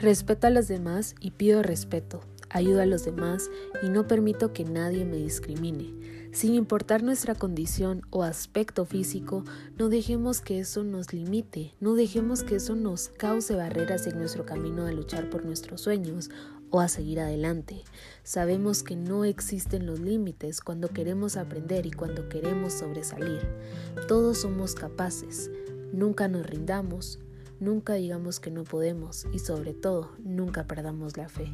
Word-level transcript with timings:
Respeto 0.00 0.46
a 0.46 0.50
los 0.50 0.68
demás 0.68 1.14
y 1.20 1.30
pido 1.30 1.62
respeto. 1.62 2.20
Ayudo 2.50 2.82
a 2.82 2.86
los 2.86 3.04
demás 3.04 3.50
y 3.82 3.88
no 3.88 4.06
permito 4.06 4.52
que 4.52 4.64
nadie 4.64 5.06
me 5.06 5.16
discrimine. 5.16 5.94
Sin 6.32 6.54
importar 6.54 7.02
nuestra 7.02 7.34
condición 7.34 8.02
o 8.10 8.22
aspecto 8.22 8.84
físico, 8.84 9.42
no 9.78 9.88
dejemos 9.88 10.42
que 10.42 10.60
eso 10.60 10.84
nos 10.84 11.14
limite, 11.14 11.74
no 11.80 11.94
dejemos 11.94 12.42
que 12.42 12.56
eso 12.56 12.76
nos 12.76 13.08
cause 13.08 13.54
barreras 13.54 14.06
en 14.06 14.18
nuestro 14.18 14.44
camino 14.44 14.84
a 14.84 14.92
luchar 14.92 15.30
por 15.30 15.46
nuestros 15.46 15.80
sueños 15.80 16.28
o 16.70 16.80
a 16.80 16.88
seguir 16.88 17.20
adelante. 17.20 17.84
Sabemos 18.22 18.82
que 18.82 18.96
no 18.96 19.24
existen 19.24 19.86
los 19.86 20.00
límites 20.00 20.60
cuando 20.60 20.88
queremos 20.88 21.38
aprender 21.38 21.86
y 21.86 21.90
cuando 21.90 22.28
queremos 22.28 22.74
sobresalir. 22.74 23.40
Todos 24.08 24.42
somos 24.42 24.74
capaces. 24.74 25.50
Nunca 25.92 26.28
nos 26.28 26.44
rindamos, 26.44 27.18
nunca 27.60 27.94
digamos 27.94 28.40
que 28.40 28.50
no 28.50 28.64
podemos 28.64 29.26
y 29.32 29.38
sobre 29.38 29.74
todo 29.74 30.12
nunca 30.18 30.66
perdamos 30.66 31.16
la 31.16 31.28
fe. 31.28 31.52